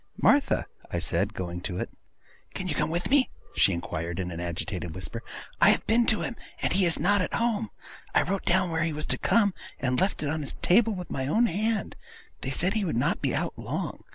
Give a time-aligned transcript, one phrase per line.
[0.17, 0.65] 'Martha!'
[0.97, 1.91] said I, going to it.
[2.55, 5.21] 'Can you come with me?' she inquired, in an agitated whisper.
[5.61, 7.69] 'I have been to him, and he is not at home.
[8.15, 11.11] I wrote down where he was to come, and left it on his table with
[11.11, 11.95] my own hand.
[12.41, 14.03] They said he would not be out long.